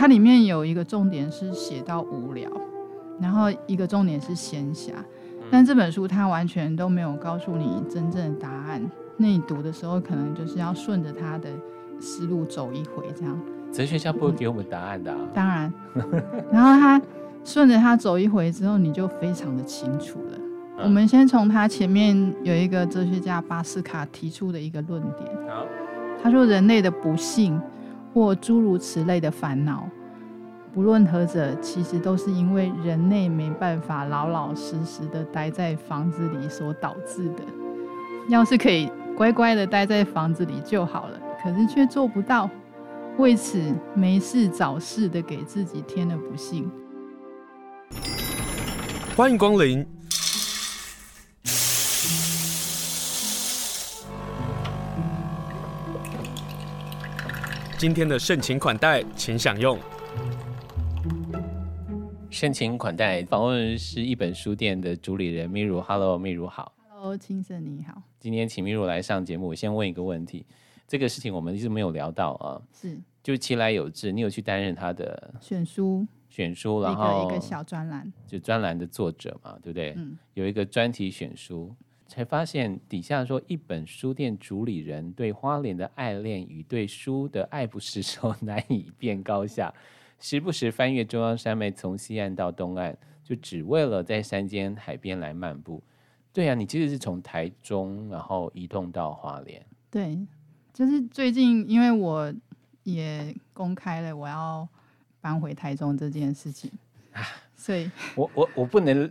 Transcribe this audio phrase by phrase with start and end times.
[0.00, 2.50] 它里面有一个重点是写到无聊，
[3.20, 4.92] 然后一个重点是闲暇，
[5.50, 8.80] 但这本书它完全都没有告诉你真正的答案。
[9.18, 11.50] 那你读的时候，可能就是要顺着他的
[12.00, 13.38] 思路走一回，这样。
[13.70, 15.18] 哲学家不会给我们答案的啊。
[15.34, 15.70] 当然，
[16.50, 17.02] 然后他
[17.44, 20.38] 顺着他走一回之后，你就非常的清楚了。
[20.82, 25.30] 我们先从他前面有一个哲学家巴斯卡提出的一个论点。
[26.22, 27.60] 他说：“人类的不幸
[28.12, 29.88] 或诸如此类的烦恼，
[30.74, 37.42] 不论何者，其实都是因为人类没办法老老实实的待在房子里所导致的。
[38.28, 42.48] 要是可以乖乖的待在房子里就好了，可是却做不到，
[43.18, 43.60] 为此
[43.94, 46.70] 没事找事的给自己添了不幸。”
[49.16, 49.86] 欢迎光临。
[57.80, 59.78] 今天的盛情款待，请享用。
[62.28, 65.80] 盛情款待，访问是一本书店的主理人蜜如。
[65.80, 66.74] Hello，蜜如好。
[66.90, 68.02] Hello，青森你好。
[68.18, 70.44] 今天请蜜如来上节目，我先问一个问题。
[70.86, 72.60] 这个事情我们一直没有聊到啊。
[72.70, 73.00] 是。
[73.22, 79.94] 就其来有志，你有去担任他的选书，选书，然后一个一个小专栏，就专栏的作者嘛，对不对？
[79.96, 80.18] 嗯。
[80.34, 81.74] 有一个专题选书。
[82.10, 89.72] 才发现底下说，一本书店主理人对花莲的爱恋与对书的爱不释手， 难以辨高下。
[90.18, 95.80] 时不时翻越中央山脉，从西岸到东岸，就只为了在山间海边来漫步。
[96.32, 99.64] 对啊，你其实是从台中然后移动到花莲。
[99.88, 100.18] 对，
[100.74, 102.34] 就是最近因为我
[102.82, 104.68] 也公开了我要
[105.20, 106.68] 搬回台中这件事情，
[107.54, 109.08] 所以我我我不能。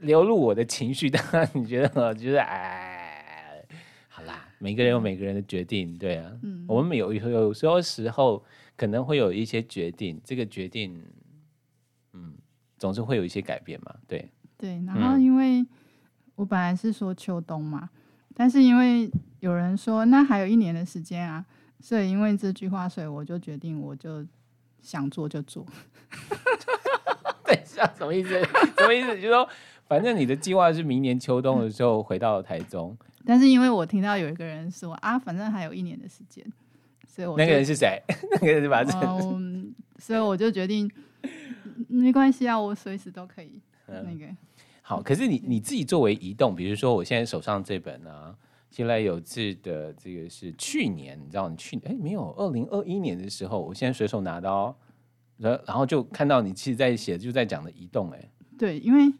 [0.00, 3.64] 流露我的情绪， 当然你觉得，我觉得哎，
[4.08, 8.44] 好啦，每个人有每个人的决定，对啊，嗯，我们有有时候时候
[8.76, 11.02] 可能会有一些决定，这个决定，
[12.12, 12.34] 嗯，
[12.78, 15.64] 总是会有一些改变嘛，对，对，然后因为
[16.36, 17.90] 我本来是说秋冬嘛，
[18.34, 21.44] 但是因为有人说那还有一年的时间啊，
[21.80, 24.24] 所以因为这句话，所以我就决定我就
[24.80, 25.66] 想做就做，
[27.44, 28.30] 等一下什么意思？
[28.78, 29.08] 什么意思？
[29.20, 29.48] 就是说。
[29.86, 36.44] 反正你的计划是明年秋冬的时候回到台中，但是因为我听到有一个人说啊，反正还有一年的时间，
[37.06, 38.02] 所以我那个人是谁？
[38.32, 40.90] 那个人是把这，嗯，所以我就决定
[41.88, 44.24] 没关系啊，我随时都可以那个。
[44.24, 44.36] 嗯、
[44.82, 48.34] 好，可是你你自己作为移动，比如说我现在手上这本呢、啊，
[48.70, 54.74] 其来有志的这个是去年，你知道你去年哎没有，二零二一年的时候，我现在随手拿到，
[55.36, 59.12] 然然后就看到你其实在写，就在讲的移动，哎，对，因为。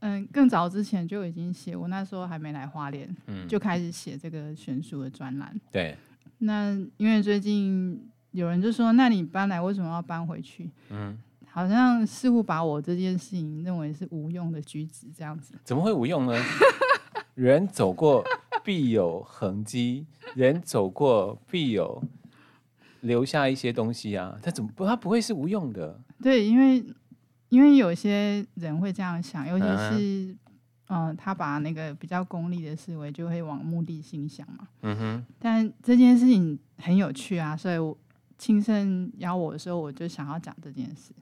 [0.00, 5.60] 嗯，更早之前就已经写，我那时候还没来花莲，嗯，就开始写这个悬殊的专栏。
[5.72, 5.96] 对，
[6.38, 10.70] 那因为最近有人就说，那你搬来为什么要搬回去？
[10.90, 11.18] 嗯，
[11.50, 15.54] 好像似乎把我这件事情认为是无用的举止这样子。
[15.64, 16.34] 怎么会无用呢？
[17.34, 18.24] 人走过
[18.62, 22.00] 必有痕迹，人走过必有
[23.00, 24.38] 留下一些东西啊。
[24.40, 24.86] 他怎么不？
[24.86, 26.00] 他不会是无用的。
[26.22, 26.84] 对，因为。
[27.48, 30.36] 因为有些人会这样想，尤其是，
[30.88, 34.68] 嗯、呃，他把那个比较功利的思维就会往目的性想嘛。
[34.82, 35.26] 嗯哼。
[35.38, 37.96] 但这件事情很有趣啊，所以我
[38.36, 41.12] 清盛邀我的时候，我就想要讲这件事。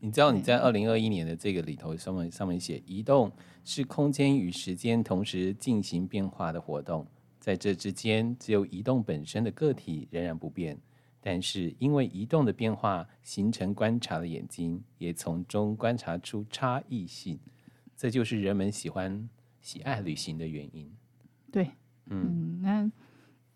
[0.00, 3.30] 你知道你在二零二一年的这个里头上面上面写，移动
[3.64, 7.06] 是空间与时间同时进行变化的活动，
[7.38, 10.76] 在这之间，只有移动本身的个体仍然不变。
[11.24, 17.38] 但是因为移动的变化，形成观察的眼睛，也从中观察出差异性，
[17.96, 19.28] 这就是人们喜欢、
[19.60, 20.92] 喜爱旅行的原因。
[21.52, 21.70] 对，
[22.06, 22.90] 嗯，嗯，那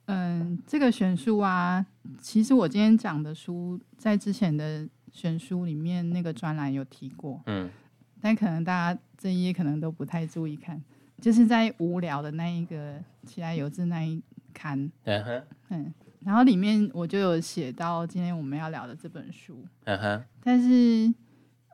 [0.04, 1.84] 嗯，这个选书啊，
[2.20, 7.68] 其实我今天讲的书，在之前的选书里面那个专栏有提过，嗯，
[8.20, 10.80] 但可能大家这一页可能都不太注意看，
[11.20, 14.22] 就是在无聊的那一个起来有志那一
[14.54, 15.94] 刊，嗯哼，嗯。
[16.26, 21.14] 然后里面我就有写到今天我们要聊的这本书，嗯哼，但是，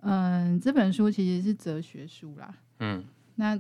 [0.02, 3.02] 嗯，这本书其实是哲学书啦，嗯，
[3.37, 3.58] 那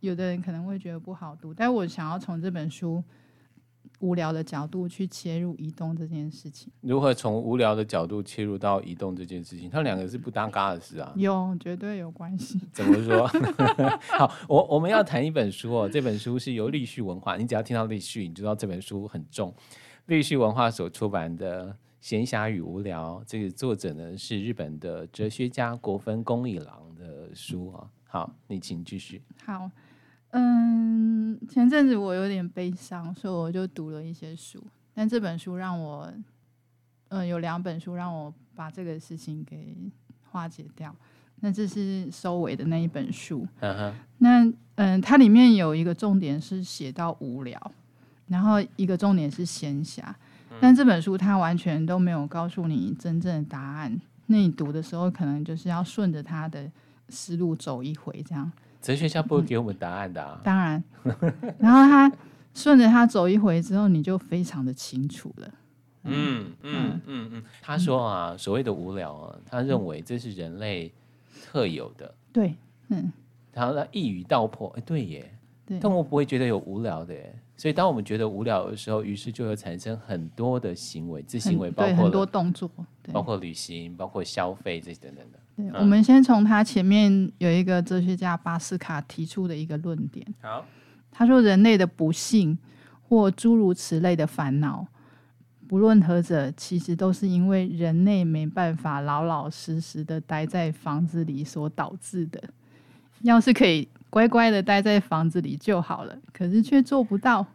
[0.00, 3.04] 有的人可能会觉得不好读，但我想要从这本书
[3.98, 6.72] 无聊的角度去切入移动这件事情。
[6.80, 9.68] 如何从无聊的角度切入到移动这件事情？
[9.68, 12.58] 它两个是不搭嘎的事啊，有，绝对有关系。
[12.72, 13.26] 怎么说？
[14.18, 19.54] 好，我我们要谈一本书哦，这本书是由立旭文化，你只要听到立旭，你知道这本书很重。
[20.06, 21.70] 立旭文化所出版的
[22.00, 27.88] 《闲暇与无聊》，这个作者呢是日本的哲学家国分公一郎的书啊。
[28.06, 29.22] 好，你请继续。
[29.44, 29.70] 好，
[30.30, 34.62] 嗯，前阵子我有点悲伤，所以我就读了一些书。
[34.92, 36.12] 但这本书让我，
[37.08, 39.76] 嗯，有两本书让我把这个事情给
[40.30, 40.94] 化解掉。
[41.36, 43.46] 那这是收尾的那一本书。
[43.60, 43.92] Uh huh.
[44.18, 47.72] 那嗯，它里面有一个重点是写到无聊，
[48.32, 50.02] 然后一个重点是闲暇。
[50.60, 54.00] 但这本书它完全都没有告诉你真正的答案。
[54.26, 56.70] 那你读的时候，可能就是要顺着他的
[57.08, 58.50] 思路走一回，这样。
[58.80, 60.40] 哲学家不会给我们答案的啊。
[60.42, 60.82] 当然。
[61.58, 62.10] 然后他
[62.54, 65.50] 顺着他走一回之后，你就非常的清楚了。
[66.04, 67.42] 嗯嗯嗯嗯。
[67.60, 70.92] 他说啊，所谓的无聊啊，他认为这是人类。
[71.44, 72.54] 特有的，对，
[72.88, 73.12] 嗯，
[73.52, 82.68] 然后他一语道破，哎，对耶，对，动物不会觉得有无聊的耶，所以当我们觉得无聊的时候，于是就会产生很多的行为，这行为包括很多动作，
[83.12, 85.38] 包括旅行，包括消费这些等等的。
[85.56, 90.64] 对，嗯、我们先从他前面有一个哲学家巴斯卡提出的一个论点，好，
[91.10, 92.58] 他说人类的不幸
[93.08, 94.86] 或诸如此类的烦恼。
[95.68, 102.42] 不论何者，其实都是因为人类没办法老老实实的待在房子里所导致的。
[103.22, 107.46] 要是可以乖乖的待在房子里就好了，可是却做不到，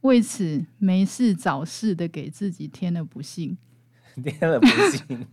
[0.00, 3.56] 为此没事找事的给自己添了不幸，
[4.20, 5.24] 添了不幸。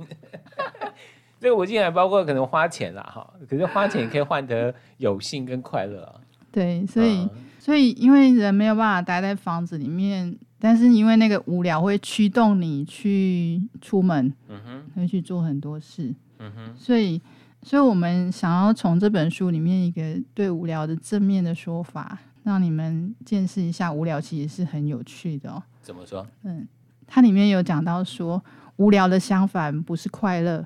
[1.42, 6.22] 这个不幸还包括可能花钱啦，哈，可是花钱也可以换得有幸跟快乐啊。
[6.52, 10.38] 对，所以，嗯、所以因为人没有办法待在房子里面。
[10.62, 17.22] 但是因为那个无聊会驱动你去出门，嗯哼，会去做很多事，嗯哼，所以，
[17.62, 20.02] 所以我们想要从这本书里面一个
[20.34, 25.62] 对无聊的正面的说法，让你们见识一下无聊其实是很有趣的哦。
[25.82, 26.26] 怎么说？
[26.44, 26.68] 嗯，
[27.06, 28.44] 它里面有讲到说，
[28.78, 30.66] 无聊的相反不是快乐，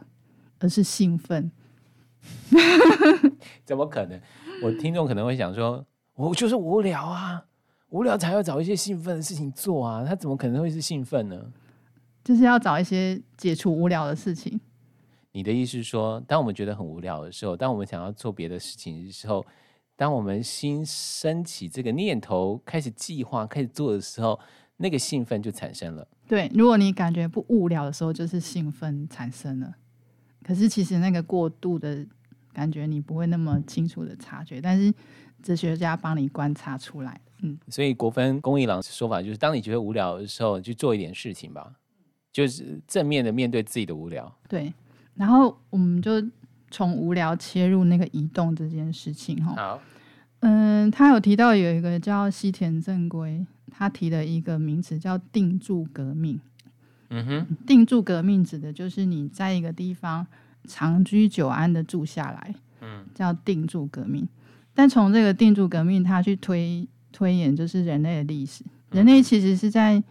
[0.60, 1.52] 而是兴奋。
[3.66, 4.20] 怎么可能？
[4.62, 5.86] 我听众可能会想说，
[6.16, 7.44] 我就是无聊啊。
[7.90, 11.52] 无聊才要找一些兴奋的事情做啊，他怎么可能会是兴奋呢？
[12.24, 14.60] 就是要找一些解除无聊的事情。
[15.34, 19.44] 你的意思是说，当我们觉得很无聊的时候，当我们想要做别的事情的时候，
[19.96, 24.40] 当我们心升起这个念头，开始计划、开始做的时候，
[24.78, 26.08] 那个兴奋就产生了。
[26.28, 29.74] 对，如果你感觉不无聊的时候，就是兴奋产生了。
[30.44, 32.06] 可是其实那个过度的
[32.54, 34.94] 感觉，你不会那么清楚的察觉，但是
[35.42, 37.20] 哲学家帮你观察出来。
[37.42, 41.74] 嗯，所以国分公一郎说法就是，当你觉得无聊的时候，去做一点事情吧，
[42.32, 44.34] 就是正面的面对自己的无聊。
[44.48, 44.74] 对，
[45.16, 46.12] 然后我们就
[46.72, 49.54] 从无聊切入那个移动这件事情哈。
[49.56, 49.82] 好，
[50.40, 56.40] 嗯，他有提到有一个叫西田正规，他提了一个名词叫定住革命。
[57.10, 60.26] 嗯哼，定住革命指的就是你在一个地方
[60.66, 64.28] 长居久安的住下来，嗯，叫定住革命。
[64.74, 66.88] 但从这个定住革命，他去推。
[67.16, 70.02] 推演就是人类的历史，人类其实是在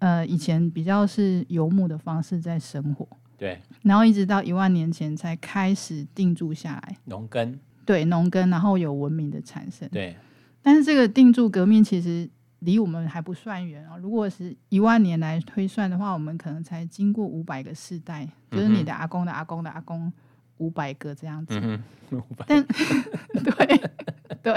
[0.00, 3.06] 呃以前比较是游牧的方式在生活，
[3.44, 10.16] 对，然后一直到一万年前才开始定住下来，农耕，对，农耕，然后有文明的产生，对。
[10.62, 12.26] 但是这个定住革命其实
[12.60, 20.10] 离我们还不算远哦，如果是一万年来推算的话，我们可能才经过五百个世代，就是你的阿公的阿公的阿公
[20.56, 23.80] 五百个这样子，嗯哼，但对
[24.42, 24.54] 对。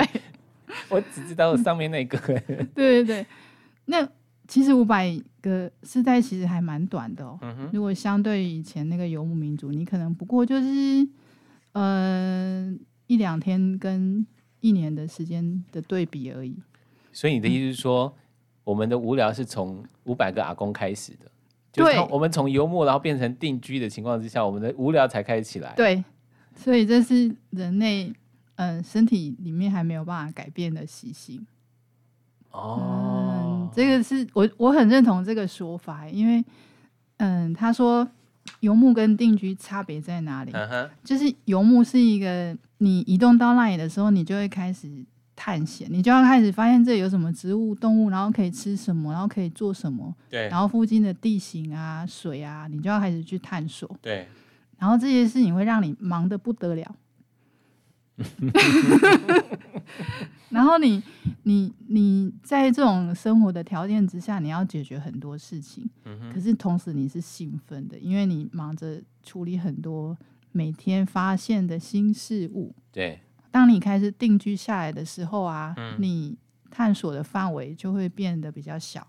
[0.89, 2.17] 我只知道上面那个。
[2.73, 3.25] 对对对，
[3.85, 4.07] 那
[4.47, 7.37] 其实五百个世代其实还蛮短的哦。
[7.41, 11.07] 嗯、如果相对于以前那个游牧民族，你可能不过就是
[11.73, 12.73] 呃
[13.07, 14.25] 一两天跟
[14.61, 16.55] 一年的时间的对比而已。
[17.11, 18.21] 所以你的意思是说，嗯、
[18.63, 21.29] 我们的无聊是从五百个阿公开始的？
[21.71, 25.73] 就是、我们从游牧然后变成定居的情况之下，我们的无聊才开始起来。
[25.75, 26.03] 对，
[26.55, 28.13] 所以这是人类。
[28.59, 31.45] 嗯，身体里面还没有办法改变的习性。
[32.49, 33.36] 哦，嗯，
[33.73, 36.43] 这个是我我很认同这个说法，因为
[37.17, 38.07] 嗯，他说
[38.59, 40.51] 游牧跟定居差别在哪里？
[40.53, 44.87] 嗯，就是游牧是一个你移动到那里的时候，你就会开始
[45.35, 50.13] 探险，你就要开始发现这里有什么植物、动物，然后可以吃什么，然后可以做什么。
[50.29, 53.89] 对，然后附近的地形啊、水啊，你就要开始去探索。
[54.01, 54.27] 对，
[54.77, 56.95] 然后这些事情会让你忙得不得了。
[60.49, 61.03] 然后你
[61.43, 65.87] 你你在这种生活的条件之下，你要解决很多事情。
[66.05, 70.17] 嗯、可是同时你是兴奋的，因为你忙着处理很多
[70.51, 72.73] 每天发现的新事物。
[72.91, 73.19] 对，
[73.51, 76.35] 当你开始定居下来的时候啊，嗯、你
[76.71, 79.05] 探索的范围就会变得比较小，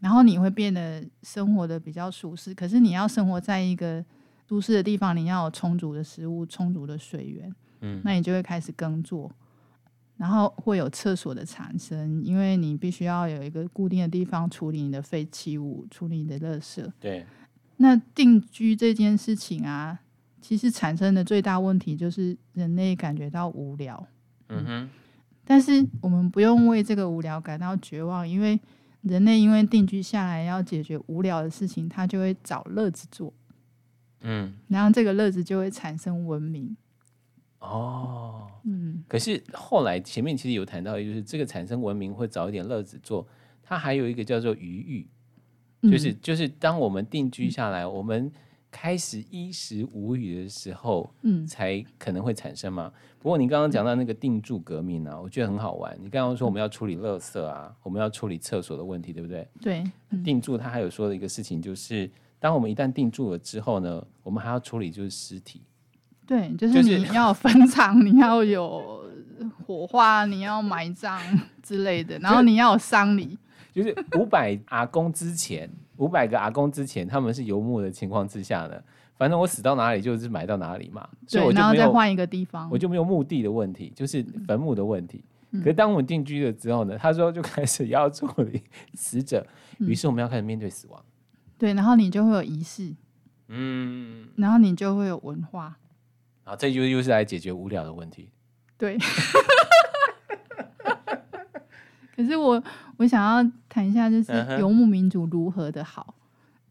[0.00, 2.54] 然后你会变得生活的比较舒适。
[2.54, 4.02] 可是你要生活在一个
[4.46, 7.54] 都市的地方，你要有充足的食物、充足的水源。
[7.80, 9.30] 嗯，那你就会开始耕作，
[10.16, 16.90] 然后会有厕所的产生，因为你必须要有一个固定的地方处理你的废弃物，处理你的垃圾。
[16.98, 17.26] 对，
[17.76, 20.00] 那定居这件事情啊，
[20.40, 24.06] 其实产生的最大问题就是人类感觉到无聊。
[24.48, 24.90] 嗯哼。
[25.48, 28.58] 但是我们不用为这个无聊感到绝望，因为
[29.02, 33.32] 人类因为定居下来要解决无聊的事情，他就会找乐子做。
[34.22, 34.54] 嗯。
[34.66, 36.76] 然后这个乐子就会产生文明。
[37.60, 38.48] 哦。
[38.64, 39.02] 嗯。
[39.08, 43.26] 可是后来前面其实有谈到，就是这个产生文明会找一点乐子做，
[43.62, 45.08] 它还有一个叫做余裕。
[45.82, 48.32] 就是就是，当我们定居下来，嗯、我们
[48.72, 52.92] 开始衣食无语的时候，嗯，才可能会产生嘛。
[53.20, 55.96] 不过你刚刚讲到那个定住革命呢、啊，我觉得很好玩。
[56.02, 59.46] 你刚刚说我们要处理垃圾啊，我们要处理厕所的问题，对不对？
[59.60, 59.84] 对。
[60.08, 62.10] 嗯、定住，他还有说的一个事情，就是
[62.40, 65.60] 当我们一旦定住了之后呢，我们还要处理就是尸体。
[66.26, 69.04] 对，就是你 要坟场，你要有
[69.66, 71.20] 火化，你要埋葬
[71.62, 73.38] 之类的，然后你要有丧礼。
[73.72, 78.74] 就是五百阿公之前，五百个阿公之前，他们是游牧的情况之下呢，
[79.18, 85.22] 反正我死到哪里就是埋到哪里嘛，所以我就没有再换一个地方，我就没有墓地的问题，就是坟墓的问题。
[85.50, 88.62] 嗯、可是当我们定居了之后呢，他说就开始要处理
[88.96, 89.46] 死者，
[89.78, 91.04] 于是我们要开始面对死亡。
[91.58, 92.94] 对，然后你就会有仪式，
[93.48, 95.76] 嗯，然后你就会有文化，
[96.46, 98.30] 然后这就又是来解决无聊的问题。
[98.78, 98.96] 对。
[102.16, 102.62] 可是我
[102.96, 106.02] 我想要谈一下，就是游牧民族如何的好。
[106.08, 106.12] Uh.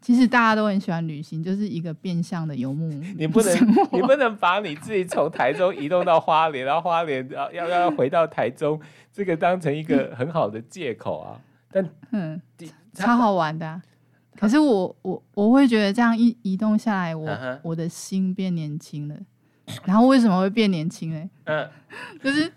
[0.02, 2.88] 其实大家都很喜欢旅行，就是一个变相的游牧。
[3.18, 3.56] 你不能
[3.92, 8.80] 你不能把你自己从台中移动到花莲，然后花莲要要要回到台中，
[9.12, 11.42] 这个当成一个 很好的借口啊。
[11.72, 12.42] 但嗯，
[12.94, 13.82] 超好玩的啊。
[14.36, 17.60] 可是我我我会觉得这样一移动下来，我、uh huh.
[17.64, 19.16] 我的心变年轻了。
[19.86, 21.30] 然后为什么会变年轻呢？
[21.46, 21.70] 嗯、uh，huh.
[22.24, 22.52] 就是。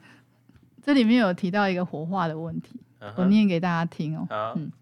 [0.81, 3.13] 这里面有提到一个活化的问题，uh.
[3.19, 4.27] 我念给大家听哦。
[4.31, 4.59] Uh.
[4.59, 4.73] 嗯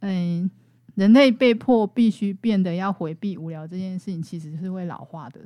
[0.00, 0.50] 嗯，
[0.96, 5.40] 人类被迫必须变得要回避无聊这件事情，其实是会老化的。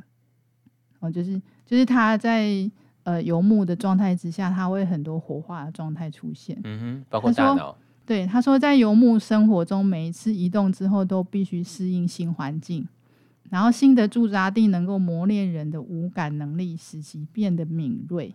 [0.99, 2.69] 哦，就是就是他在
[3.05, 6.59] 呃游牧的状态之下，他会很多活化的状态出现。
[6.65, 7.77] 嗯哼，包括大脑。
[8.05, 12.85] 对，他说在游牧生活中，每一次移动之后都必须适应新环境，
[13.51, 18.35] 然后新的驻扎地能够磨练人的五感能力，使其变得敏锐。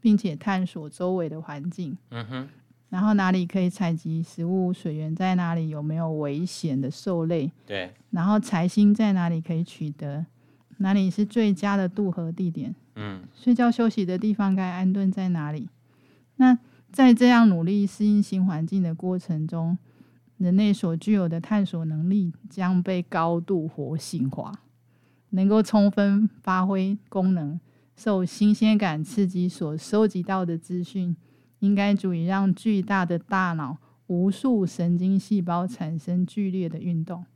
[0.00, 2.48] 并且探索周围的环境，嗯哼，
[2.88, 10.24] 然后哪里可以采集食物，水源在哪里，有没有危险的兽类，对，然后财星在哪里可以取得，
[10.76, 15.68] 哪里是最佳的渡河地点，嗯，睡觉休息的地方该安顿在哪里？
[16.36, 16.56] 那
[16.92, 19.76] 在这样努力适应新环境的过程中，
[20.38, 24.52] 人类所具有的探索能力将被高度活性化，
[25.30, 27.60] 能够充分发挥功能。
[27.96, 31.16] 受新鲜感刺激所收集到的资讯，
[31.58, 33.76] 应该足以让巨大的大脑
[34.06, 37.26] 无数神经细胞产生剧烈的运动。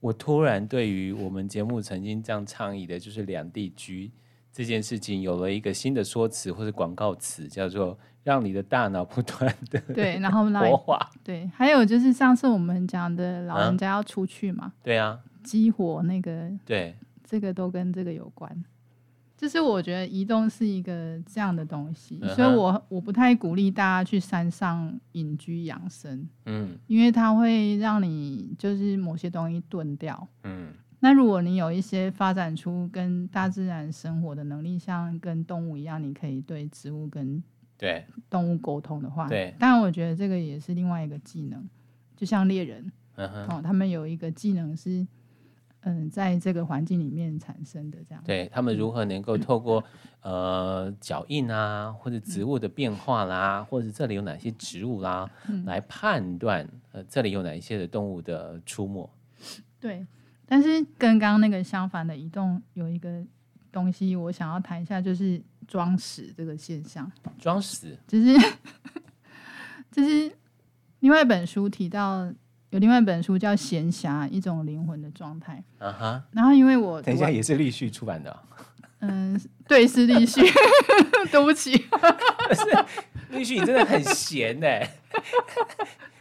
[0.00, 4.10] 我突然对于我们节目曾经这样倡议的，就是两地居
[4.52, 10.98] 这件事情，有了一个新的说辞或者广告词，叫做“让你的大脑不断的 对，然后 活化”。
[11.22, 14.72] 对，还有就是上次我们讲的老人家要出去嘛？
[14.82, 18.64] 对啊，激活那个，对，这个都跟这个有关。
[19.36, 30.74] 就是我觉得移动是一个这样的东西，所以我我不太鼓励大家去山上隐居养生，嗯，因为它会让你就是某些东西钝掉，嗯。
[31.00, 37.42] 那如果你有一些发展出跟大自然生活的能力，像跟动物一样，你可以对植物跟
[37.76, 38.04] 对。
[38.28, 41.68] 动物沟通的话，对，当然我觉得这个也是另外一个技能，
[42.16, 45.06] 就像猎人，哦，他们有一个技能是。
[45.82, 49.82] 嗯，在这个环境里面产生的这样，对他们如何能够透过、
[50.20, 59.08] 嗯、呃脚印啊，或者植物的变化啦，嗯、或者这里有哪些植物啦，嗯、来判断呃这里有哪一些的动物的出没。
[59.80, 60.06] 对，
[60.50, 63.24] 但是跟刚刚那个相反的移动有一个
[63.70, 67.10] 东西，我想要谈一下，就是装死这个现象。
[67.38, 68.36] 装死，就是
[69.92, 70.32] 就是
[70.98, 72.30] 另外一本书提到。
[72.70, 75.60] 有另外一本书叫《闲暇》，一种灵魂的状态。
[75.80, 76.36] 啊哈、uh。
[76.36, 78.38] 然后因为我等一下也是立旭出版的、哦。
[79.00, 80.40] 嗯，对，是立旭。
[81.32, 81.72] 对不起。
[82.54, 84.68] 是立旭，你真的很闲呢。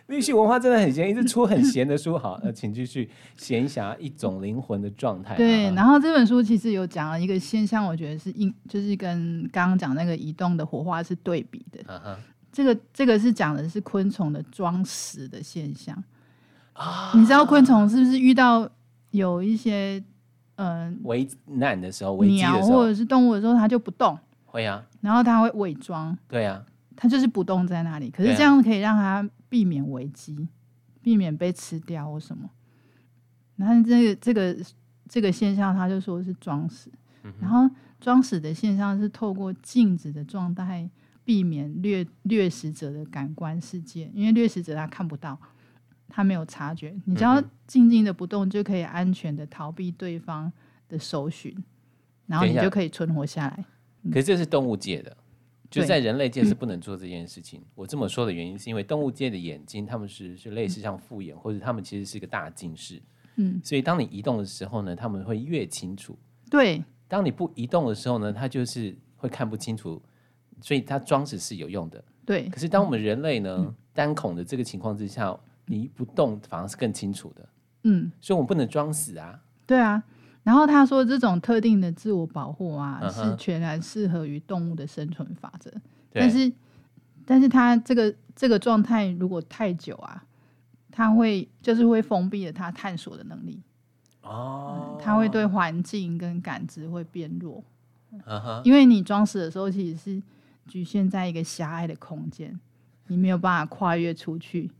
[0.09, 2.17] 立系文化真的很闲，一直出很闲的书。
[2.17, 3.09] 好， 呃，请继续。
[3.37, 5.35] 闲暇，一种灵魂的状态。
[5.35, 11.81] 对，然后这本书其实有讲了一个现象，我觉得是应，就是跟刚刚讲那个移动的火花是对比的。
[11.83, 11.99] uh。
[11.99, 12.17] Huh.
[12.51, 15.95] 这个这个是讲的是昆虫的装死的现象。
[17.13, 18.67] 你知道昆虫是不是遇到
[19.11, 20.03] 有一些
[20.55, 24.17] 嗯危难的时候，鸟或者是动物的时候，它就不动？
[24.45, 28.09] 会啊，然后它会伪装，对啊，它就是不动在那里。
[28.09, 30.47] 可是这样可以让它避免危机，
[31.01, 32.49] 避免被吃掉或什么。
[33.57, 34.55] 然后这个这个
[35.09, 36.89] 这个现象，他就说是装死。
[37.23, 40.89] 嗯、然后装死的现象是透过静止的状态，
[41.25, 45.37] 避免掠掠食者的感官世界，因为掠食者他看不到，
[46.07, 46.95] 他没有察觉。
[47.03, 50.49] 你只要静静的不动，就可以安全的逃避对方
[50.87, 51.53] 的搜寻，
[52.27, 53.65] 然后你就可以存活下来。
[54.09, 55.17] 可是这是动物界的。
[55.69, 57.63] 就在人类界是不能做这件事情。
[57.75, 63.01] 我这么说的原因是因为动物界的眼睛，他们是是类似像复眼，或者他们其实是一个大近视。
[63.35, 66.17] 嗯，所以当你移动的时候呢，他们会越清楚。
[66.49, 70.01] 对，当你不移动的时候呢，它就是会看不清楚。
[70.61, 72.03] 所以它装死是有用的。
[72.25, 72.49] 对。
[72.49, 75.33] 可是当我们人类呢单孔的这个情况之下，
[75.65, 77.49] 你一不动反而是更清楚的。
[77.83, 78.11] 嗯。
[78.19, 79.39] 所以我们不能装死啊。
[79.65, 80.03] 对啊。
[80.49, 85.71] 然后他说，这种特定的自我保护啊，是全然适合于动物的生存法则。
[86.11, 86.51] 但是，
[87.23, 90.25] 但是他这个这个状态如果太久啊，
[90.91, 93.61] 他会就是会封闭了他探索的能力。
[94.23, 94.99] 哦。
[94.99, 97.63] 他会对环境跟感知会变弱。
[98.63, 100.23] 因为你装死的时候，其实是
[100.67, 102.59] 局限在一个狭隘的空间，
[103.05, 104.71] 你没有办法跨越出去。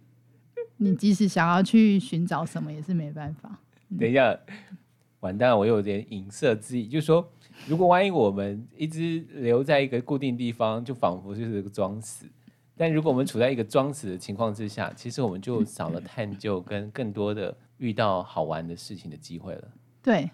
[0.78, 3.60] 你即使想要去寻找什么，也是没办法。
[4.00, 4.36] 等一下。
[5.22, 7.30] 完蛋，我有点影射之意，就是说，
[7.68, 12.26] 如果万一我们一直留在一个固定地方，就仿佛就是个装死；
[12.78, 19.68] 但如果我们处在一个装死的情况之下，其实我们就少了探究跟更多的遇到好玩的事情的机会了。
[20.02, 20.32] 对，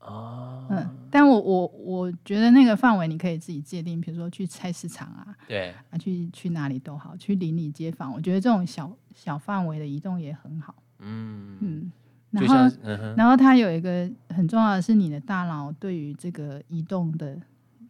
[0.00, 10.74] 哦，嗯，但我我我觉得那个范围你可以自己界定，比如说去菜市场啊，对，啊，去去哪里都好，去邻里街坊，我觉得这种小小范围的移动也很好。
[10.98, 11.92] 嗯嗯。
[12.34, 17.38] 然后，嗯、然后它有一个很重要的是你的大脑对于这个移动的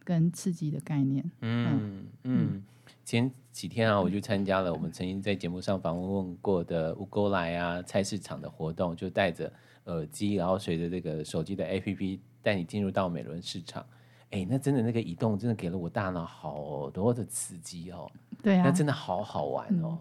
[0.04, 1.24] 跟刺激的概念。
[1.40, 2.62] 嗯嗯，嗯，
[3.04, 9.50] 前几天啊，我就参加了我们曾经在节目上访问过的乌沟来啊菜市场的活动，就戴着
[9.87, 13.83] 耳机，然后随着这个手机的 APP 带你进入到美伦市场。
[14.30, 18.11] 哎，那真的那个移动真的给了我大脑好多的刺激哦。
[18.42, 19.96] 对啊，那真的好好玩哦。
[19.96, 19.98] 嗯、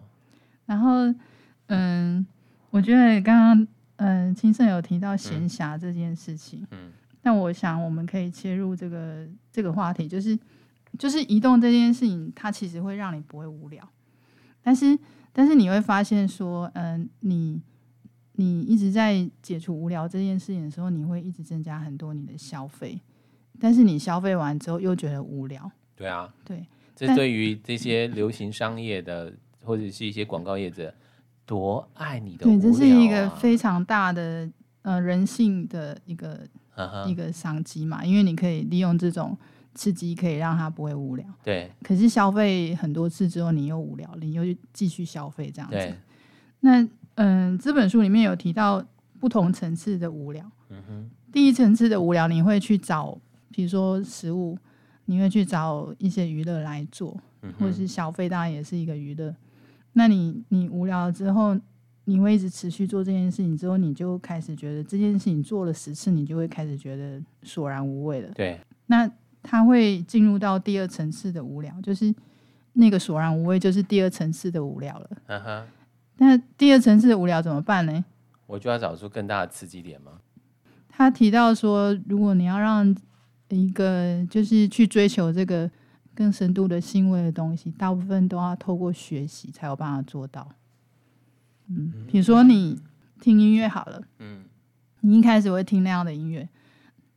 [0.66, 1.14] 然后，
[1.68, 2.26] 嗯，
[2.70, 3.66] 我觉得刚刚。
[3.96, 6.90] 嗯，青盛有提到闲暇这件事情，嗯，
[7.22, 10.36] 那我想我们可以切入这个这个话题，就是
[10.98, 13.88] 就是移动这件事情，它其实会让你不会无聊，
[14.62, 14.98] 但是
[15.32, 17.60] 但是你会发现说，嗯，你
[18.32, 23.00] 你一直在解除无聊这件事情的时候，你会一直增加很多你的消费，
[23.60, 30.92] 但是你消费完之后又觉得无聊，对啊，对，这对于这些流行商业的或者是一些广告业者。
[31.46, 34.48] 多爱你的、啊，对，这是一个非常大的
[34.82, 36.38] 呃人性的一个、
[36.76, 37.06] uh huh.
[37.06, 39.36] 一个商机嘛，因为你可以利用这种
[39.74, 41.26] 刺激，可以让他不会无聊。
[41.42, 41.70] 对。
[41.82, 45.94] 可是消费很多次之后，你又无聊，你又继续消费这样子。
[46.60, 46.80] 那
[47.16, 48.84] 嗯、呃，这本书里面有提到
[49.20, 50.44] 不同层次的无聊。
[50.70, 51.10] 嗯哼。
[51.32, 53.18] 第一层次的无聊，你会去找，
[53.50, 54.56] 比如说食物，
[55.06, 59.34] 你会去找一些娱乐来做，嗯、或者是消费，当然也是一个娱乐。
[59.94, 61.56] 那你你无聊了之后，
[62.04, 68.28] 你会一直持续做这件事情，之后你就开始觉得这件事情做了十次，你就会开始觉得索然无味了。
[68.34, 69.10] 对，那
[69.42, 72.14] 他会进入到第二层次的无聊，就是
[72.74, 75.10] 那个索然无味，就是第二层次的无聊了。
[75.26, 75.66] 嗯哼。
[76.18, 78.04] 那第二层次的无聊怎么办呢？
[78.46, 80.12] 我就要找出更大的刺激点吗？
[80.88, 82.94] 他提到说，如果你要让
[83.48, 85.70] 一个就是去追求这个。
[86.14, 90.48] 更深度的欣慰的东西，大部分都要透过学习才有办法做到。
[91.68, 92.80] 嗯，比如说你
[93.20, 94.44] 听音乐好了，嗯，
[95.00, 96.48] 你一开始会听那样的音乐，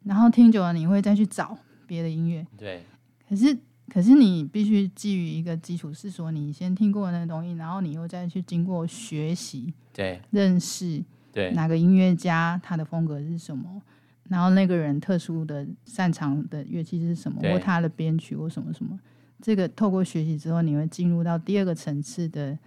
[0.04, 2.46] 然后听久了，你会再去找别的音乐。
[2.58, 2.84] 对。
[3.28, 3.58] 可是，
[3.90, 13.82] 可是你必须基于一个基础，是说你先听过的那个东西，然后你又再去经过学习，对，认识，对，哪个音乐家他的风格是什么。
[14.30, 19.00] 然后那个人特殊的擅长的乐器是什么，或他的编曲或什么什么，
[19.42, 22.58] 这个透过学习之后，你会进入到第二个层次的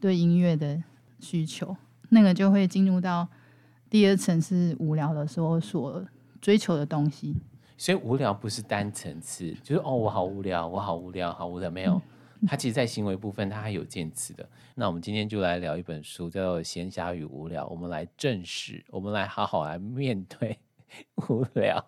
[0.00, 0.82] 对音乐的
[1.20, 1.76] 需求，
[2.08, 3.28] 那个就会进入到
[3.90, 6.06] 第二层次无聊的时候所
[6.40, 7.36] 追求的东西。
[7.76, 12.00] 所以无聊不是单层次，就是哦，我好无聊，我好无聊，好无聊，没有。
[12.46, 14.48] 它其实，在行为部分，它还有渐次的。
[14.76, 20.56] 那我们今天就来聊一本书，叫做《闲暇与无聊》，我们来正视，我们来好好来面对。
[21.28, 21.84] 无聊，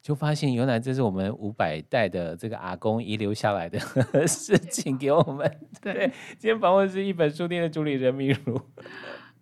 [0.00, 3.78] 就发现原来这是我们五百代的这个阿公遗留下来的
[4.26, 5.50] 事情给我们。
[5.80, 8.60] 对，今天访问是一本书店的主理人明如。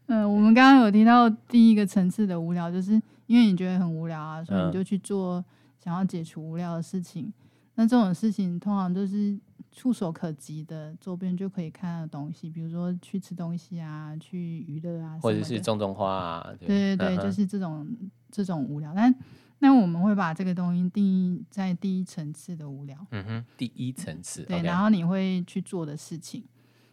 [0.07, 2.93] 嗯、呃，我们刚刚有提到第一个层次的无聊，就是
[3.27, 5.45] 因为你觉得很无聊啊，所以你就去做
[5.83, 7.27] 想要解除无聊的事情。
[7.27, 7.33] 嗯、
[7.77, 9.39] 那这种事情通常都是
[9.73, 16.53] 触手可及的周边就可以看到的东西，比如说去吃东西啊，去娱乐啊，或者是种种花啊。
[16.59, 17.89] 对对对，嗯、就是这种
[18.31, 18.93] 这种无聊。
[18.95, 19.15] 但
[19.61, 23.07] 那我们会把这个东西定义在第一层次的无聊。
[23.11, 24.43] 嗯哼，第一层次。
[24.43, 26.45] 对然后你会去做的事情，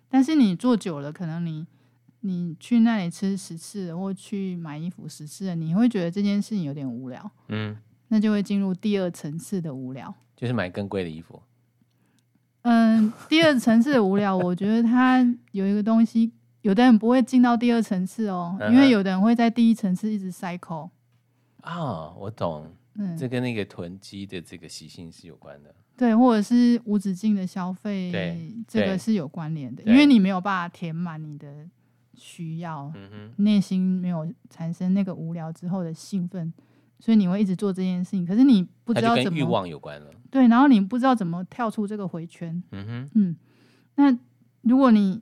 [0.07, 1.65] 但是你做久了，可能你
[2.19, 7.31] 你去那里吃十次，或去买衣服十次，你会觉得这件事情有点无聊。
[7.47, 7.75] 嗯，
[8.09, 11.41] 那就会进入第二层次的无聊，就是买更贵的衣服。
[12.69, 16.29] 嗯，第二层次的无聊，我觉得它有一个东西，
[16.61, 20.89] 有的人不会进到第二层次哦，因为有的人会在第一层次一直 cycle。
[21.61, 31.65] 啊，我懂，嗯，这跟那个囤积的这个习性是有关的，对，或者是无止境的消费，对，这个是有关联的，因为你没有办法填满你的
[32.15, 36.53] 需要，嗯哼，内心没有产生那个无聊之后的兴奋。
[36.99, 40.11] 所以你会一直做这件事情，可是你不知道怎么欲望有关了。
[40.29, 42.61] 对，然后你不知道怎么跳出这个回圈。
[42.71, 43.35] 嗯哼，嗯，
[43.95, 44.17] 那
[44.61, 45.21] 如果你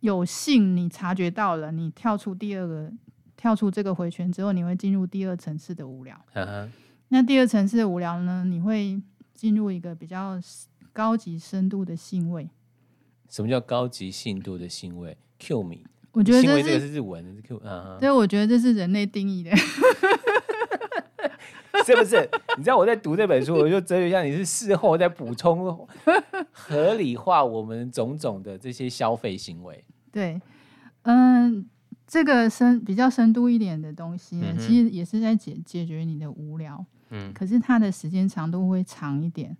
[0.00, 2.92] 有幸你察觉到了，你跳出第二个
[3.36, 6.16] 跳出这个回圈之后，你会进入第二层次的无聊。
[7.08, 8.44] 那第二层次的无聊呢？
[8.44, 9.00] 你会
[9.34, 10.38] 进入一个比较
[10.92, 12.48] 高级深度的兴味。
[13.28, 15.84] 什么叫高级深度的兴味？Q 米？
[16.12, 17.98] 我觉得这，个是日文是 Q 啊。
[18.00, 19.50] 对，我觉得这是人类定义的。
[21.84, 22.28] 是不是？
[22.56, 25.86] 你知道我在读这本书，我就哲学像你是事后在补充
[26.52, 29.84] 合理化我们种种的这些消费行为。
[30.10, 30.40] 对，
[31.02, 31.68] 嗯，
[32.06, 36.84] 这个深比较深度一点的东西，嗯、其实也是在解解决你的无聊。
[37.10, 39.56] 嗯，可是它的时间长度会长一点，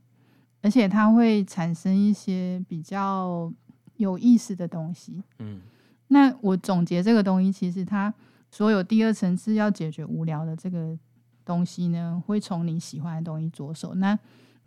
[0.63, 3.53] 而且它会产生一些比较
[3.97, 5.23] 有意思的东西。
[5.39, 5.61] 嗯，
[6.09, 8.13] 那我总结这个东西，其实它
[8.51, 10.99] 所有第二层次要解决无聊的这个。
[11.47, 13.95] 东西呢，会从你喜欢的东西着手。
[13.95, 14.19] 那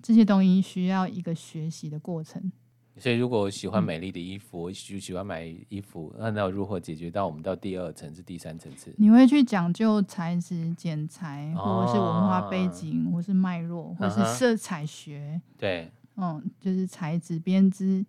[0.01, 2.51] 这些东西需要一个学习的过程。
[2.97, 8.93] 所以，如果我喜欢美丽的衣服，嗯、我喜喜欢买衣服，那那如何解决到我们到第二层次、第三层次？
[8.97, 15.39] 你会去讲究材质、剪裁，或者是文化背景，哦、或是脉络，或是色彩学。
[15.57, 18.05] 对，嗯，就是材质、编织、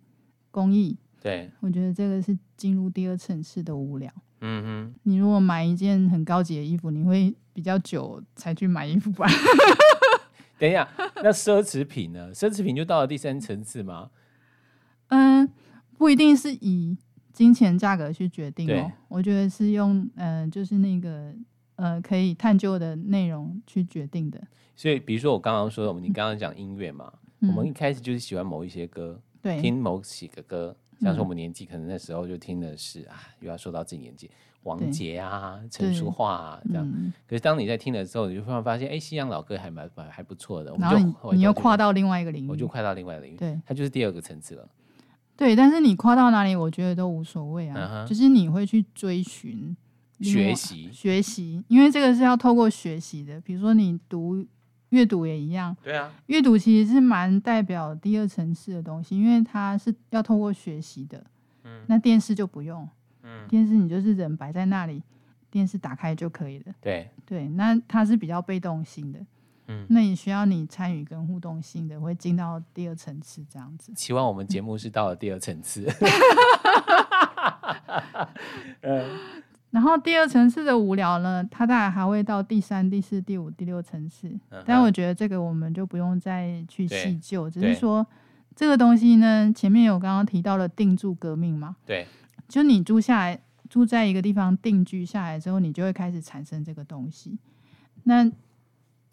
[0.49, 0.97] 工艺。
[1.21, 4.11] 对，我觉得这个是进入第二层次的无聊。
[4.41, 9.27] 嗯哼，你如果买一件很高级的衣服，你会比较久才去买衣服吧？
[10.57, 10.87] 等一下，
[11.23, 12.33] 那奢侈品呢？
[12.33, 14.09] 奢侈品就到了第三层次吗？
[15.09, 15.47] 嗯，
[15.97, 16.97] 不一定是以
[17.33, 18.91] 金钱价格去决定哦。
[19.07, 21.33] 我觉得是用嗯、呃，就是那个
[21.75, 24.41] 呃，可以探究的内容去决定的。
[24.75, 30.75] 所以，比如说我刚刚说的，你刚刚讲音乐嘛，嗯、我们一开始就是喜欢某一些歌，对，听某几个歌。
[31.01, 34.29] 像是我们年纪可能那时候就听的是啊，又要说到自己年纪，
[34.63, 36.87] 王杰啊、陈淑桦啊这样。
[36.87, 40.75] 嗯、可是当你在听的时候，你就突然发现，哎，西洋老歌还蛮蛮还不错的。
[40.77, 44.69] 然后你，你又跨到另外一个领域，我就跨到另外一个领域，对，它就是第二个层次了。
[45.35, 49.75] 对，但是你跨到哪里，我觉得都无所谓啊，uh 就是你会去追寻
[50.19, 53.41] 学习学习，因为这个是要透过学习的。
[53.41, 54.45] 比如说你读。
[54.91, 61.21] 阅读也一样，对啊，阅读其实是蛮代表第二层次的东西，因为它是要透过学习的。
[61.63, 62.87] 嗯，那电视就不用，
[63.23, 65.01] 嗯，电视你就是人摆在那里，
[65.49, 66.73] 电视打开就可以了。
[66.81, 69.19] 对对，那它是比较被动性的，
[69.67, 73.93] 嗯，那你需要你参与跟互动性的，会进到第二层次这样子。
[73.95, 75.87] 希望我们节目是到了第二层次。
[78.81, 79.40] 嗯。
[79.71, 84.27] 然后第二层次的无聊呢，它当然还会到第三、第四、第五、第六层次。
[84.49, 88.05] 嗯、但我觉得这个我们就不用再去细究，对只是说
[88.53, 91.77] 这个东西呢，前面有刚刚提到了定住革命嘛。
[91.85, 92.05] 对，
[92.49, 97.39] 就你住下来，住在一个地方定居下来之后，你就会开始产生这个东西。
[98.03, 98.25] 那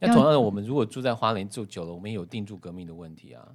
[0.01, 3.47] 那同样的，我们如果住在花莲住久了，我们也有定住革命的问题啊。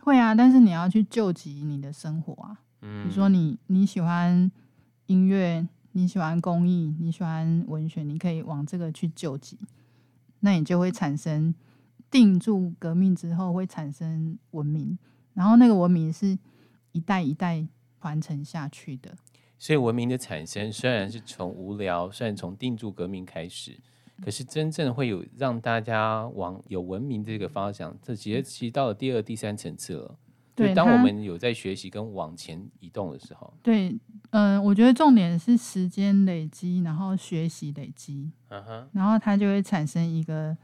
[0.00, 2.56] 会啊，但是你要去救急你的生活啊。
[2.80, 4.50] 嗯，比如说你你喜欢
[5.04, 5.68] 音乐。
[5.98, 9.58] 你喜欢工艺，你喜欢文学，你可以往这个去救急，
[10.38, 11.52] 那你就会产生
[12.08, 14.96] 定住革命之后会产生文明，
[15.34, 16.38] 然后那个文明是
[16.92, 17.66] 一代一代
[18.00, 19.12] 传承下去的。
[19.58, 23.76] 所以文明的产生虽然是从无聊，虽然从定住革命开始，
[24.22, 30.16] 可是真正会有让大家往有文明这个方向，这其实其实到了第二、第三层次了。
[30.58, 33.90] 对，当我们有在学习跟往前移动的时候，对，
[34.30, 40.56] 嗯、呃，我觉得重点是时间累积，然后学习累积，嗯哼，然后它就会产生一个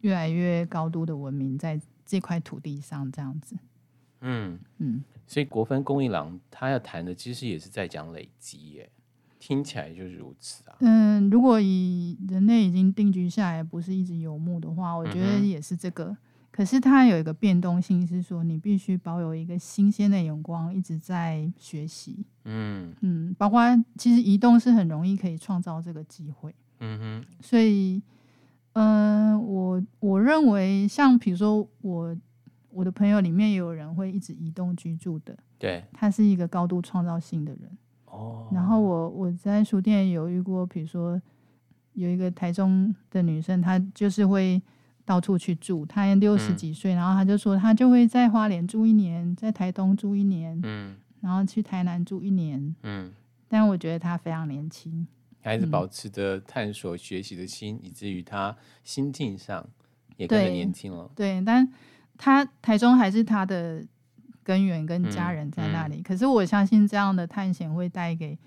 [0.00, 3.56] 越来越高度的文明在这块土地上，这样子。
[4.20, 8.90] 嗯嗯，所以国分公一郎他要谈的其实也是在讲累积耶，
[9.38, 10.76] 听起来就是如此啊。
[10.80, 16.16] 嗯，如果以人类已经定居下来，不是一直游牧的话，我觉得也是这个。
[16.58, 22.26] 可是它有一个变动性，是说你必须保有一个新鲜的眼光，一直在学习。
[22.46, 23.60] 嗯嗯，包括
[23.96, 26.52] 其实移动是很容易可以创造这个机会。
[26.80, 28.02] 嗯哼，所以，
[28.72, 32.16] 嗯、呃，我我认为，像比如说我
[32.70, 37.70] 我的朋友里面也有人会一直移动居住的，对，他是一个高度创造性的人。
[38.06, 41.22] 哦，然后我我在书店有遇过，比如说
[41.92, 44.60] 有一个台中的女生，她就是会。
[45.08, 53.10] 到处去住，他六十几岁，嗯，然后他就说他就会在花莲住一年，在台东住一年，嗯，然后去台南住一年，嗯，
[53.48, 55.06] 但我觉得他非常年轻，
[55.40, 59.66] 还是保持着探索学习的心，嗯，以至于他心境上
[60.18, 61.10] 也更年轻了。
[61.16, 61.66] 对，但
[62.18, 63.82] 他台中还是他的
[64.42, 66.00] 根源跟家人在那里，嗯。
[66.00, 68.38] 嗯，可是我相信这样的探险会带给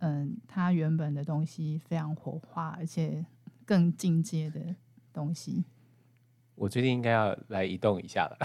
[0.00, 3.24] 嗯他原本的东西非常活化，而且
[3.64, 4.60] 更进阶的
[5.10, 5.64] 东西。
[6.54, 8.38] 我最近应该要来移动一下了，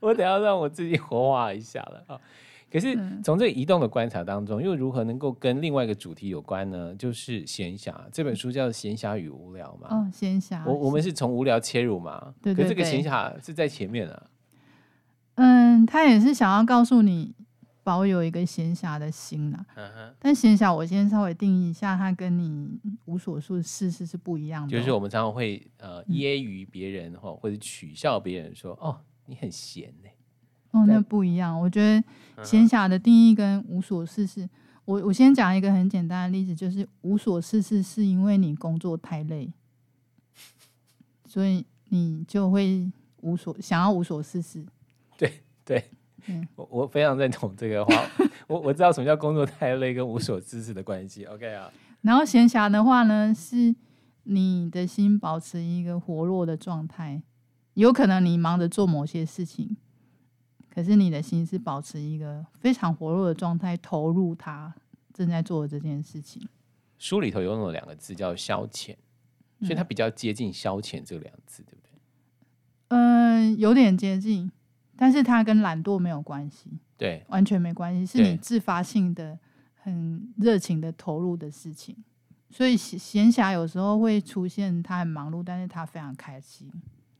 [0.00, 2.20] 我得要让我自己活化一下了啊！
[2.70, 6.94] 可是从这个移动的观察当中，又如何能够跟另外一个主题有关呢？
[6.96, 7.94] 就是闲暇。
[8.12, 9.88] 这本书叫《闲暇与无聊》嘛。
[9.90, 10.62] 哦，闲暇。
[10.66, 12.34] 我我们是从无聊切入嘛？
[12.42, 12.62] 对对对。
[12.64, 14.22] 可是这个闲暇是在前面啊。
[15.36, 17.34] 嗯，他也是想要告诉你。
[17.88, 19.64] 保有一个闲暇的心呐，
[20.18, 24.70] 但闲暇我先稍微定义一下，它跟你无所事事是不一样的。
[24.70, 30.10] 就是我们常常会呃揶揄别人哈，或者取笑别人说哦，你很闲呢。
[30.72, 31.58] 哦，那不一样。
[31.58, 34.46] 我觉得闲暇的定义跟无所事事，
[34.84, 39.50] 我我先讲一个很简单的例子，就是无所事事是因为你工作太累，
[41.24, 44.66] 所以你就会无所想要无所事事。
[45.16, 45.82] 对对。
[46.26, 48.04] 嗯，我我非常认同这个话，
[48.46, 51.24] 我我知道什么叫工作太累跟无所事事的关系。
[51.24, 53.74] OK 啊，然后闲暇的话呢，是
[54.24, 57.22] 你的心保持一个活络的状态，
[57.74, 59.76] 有可能你忙着做某些事情，
[60.68, 64.74] 可是你的心是保持一个非常活络的状态，投入他
[65.14, 66.46] 正在做的这件事情。
[66.98, 68.96] 书里头用了两个字叫消遣，
[69.60, 71.90] 所以它比较接近消遣这两个字，对不对？
[72.88, 74.50] 嗯、呃，有点接近。
[75.00, 79.38] 但是它跟懒惰没有关系，对，完全没关系，是你自发性的、
[79.76, 81.96] 很热情的投入的事情。
[82.50, 86.68] 所以闲暇有时候会出现，他很忙碌，但是他非常开心。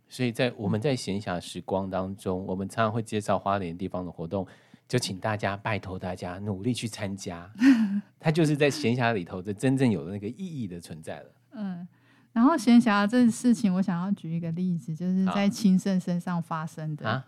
[0.09, 4.45] 所以在我们在闲暇时光当中，我们常常会介绍花莲地方的活动，
[4.88, 7.49] 就请大家拜托大家努力去参加。
[8.19, 11.31] 它就是在闲暇里头的真正有的那个意义的存在了。
[11.53, 11.87] 嗯，
[12.33, 17.09] 然后闲暇这事情，我想要举一个例子，就是在清盛身上发生的。
[17.09, 17.27] 啊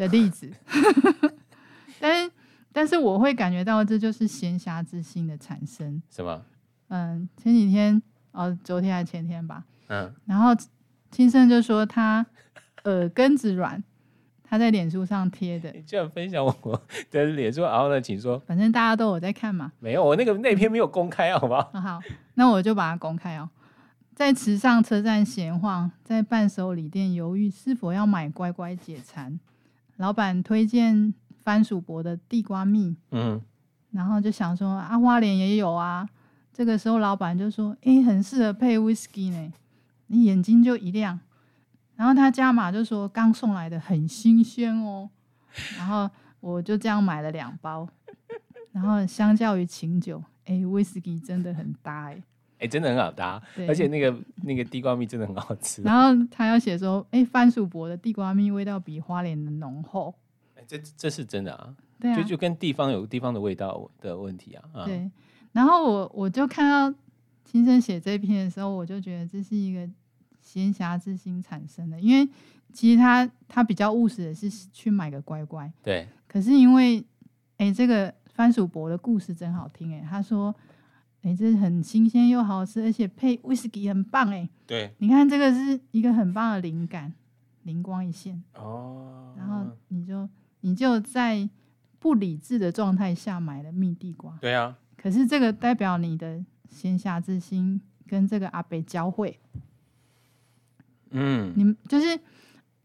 [0.00, 0.50] 的例子，
[2.00, 2.32] 但是
[2.72, 6.02] 但是我会感觉到这就是闲暇之心的产生。
[6.08, 6.42] 什么？
[6.88, 8.00] 嗯，前几天
[8.32, 9.62] 哦，昨天还是前天吧。
[9.88, 10.10] 嗯。
[10.24, 10.56] 然后
[11.10, 12.24] 青生就说他
[12.84, 13.84] 耳根子软，
[14.42, 15.70] 他在脸书上贴的。
[15.72, 18.38] 你居然分享我的脸书，然后呢，请说。
[18.46, 19.70] 反正大家都有在看嘛。
[19.80, 21.70] 没有，我那个那篇没有公开，好不好？
[21.78, 22.00] 好，
[22.34, 23.50] 那我就把它公开哦。
[24.14, 29.38] 在池上车站闲晃，在伴手礼店犹豫是否要买乖乖解馋。
[30.00, 33.38] 老板推荐番薯伯的地瓜蜜，嗯，
[33.90, 36.08] 然后就想说啊，花莲也有啊。
[36.54, 39.52] 这个时候老板就说，哎、欸，很适合配 whisky 呢。
[40.06, 41.20] 你眼睛就一亮，
[41.96, 45.10] 然后他加码就说，刚送来的很新鲜哦。
[45.76, 46.08] 然后
[46.40, 47.86] 我就这样买了两包，
[48.72, 52.22] 然后相较于琴酒，哎、欸，whisky 真的很搭哎。
[52.60, 55.80] 哎、欸，真的很好搭，而且那个那个地瓜蜜真的很好吃。
[55.80, 60.14] 然后他要写说，哎、欸，番薯伯的地瓜蜜味道比花莲的浓厚。
[60.56, 64.62] 哎、欸，这这是真的啊，对啊，就就跟地方有地方的味道的问题啊。
[64.74, 65.10] 啊对，
[65.52, 66.98] 然后我我就看到
[67.46, 69.88] 青生写这篇的时候，我就觉得这是一个
[70.42, 72.28] 闲暇之心产生的，因为
[72.74, 75.72] 其实他他比较务实的是去买个乖乖。
[75.82, 76.06] 对。
[76.28, 76.98] 可是因为，
[77.56, 80.54] 哎、欸，这个番薯伯的故事真好听哎，他说。
[81.22, 84.48] 哎、欸，这是很新鲜又好吃，而且配威士忌很棒哎。
[84.66, 87.12] 对，你看这个是一个很棒的灵感，
[87.64, 89.34] 灵光一现哦。
[89.36, 90.26] 然后你就
[90.60, 91.46] 你就在
[91.98, 94.34] 不理智的状态下买了蜜地瓜。
[94.40, 94.78] 对啊。
[94.96, 99.38] 可是这个代表你的闲暇之心跟这个阿伯交汇。
[101.10, 101.52] 嗯。
[101.54, 102.18] 你就是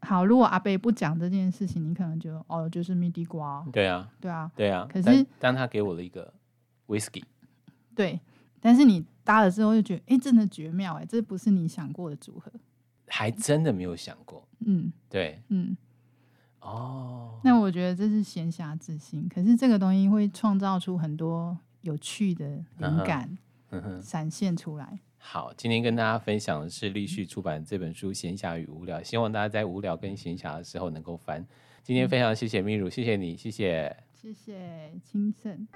[0.00, 3.66] 好，如果阿伯不讲这件事情，你可能就哦，就是蜜地瓜。
[3.72, 4.10] 对啊。
[4.20, 4.52] 对啊。
[4.54, 4.86] 对啊。
[4.92, 6.34] 可是当他给我了一个
[6.88, 7.24] 威士忌。
[7.96, 8.20] 对，
[8.60, 12.52] 但是你搭了之后就觉得，哎、欸，真的绝妙哎，这不是你想过的组合，
[13.08, 14.46] 还真的没有想过。
[14.60, 15.76] 嗯，对，嗯，
[16.60, 23.36] 哦，那我觉得这是闲暇之心，可是这个东西会创造出很多有趣的灵感，
[24.02, 25.00] 闪现出来。
[25.18, 31.44] 好，今天跟大家分享的是立旭出版这本书《闲暇与无聊》，希望大家在无聊跟闲暇的时候能够翻。
[31.82, 35.66] 今天非常谢谢明如，谢谢你，谢谢，谢谢清盛。